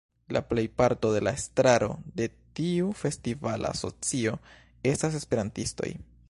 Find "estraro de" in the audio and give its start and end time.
1.39-2.27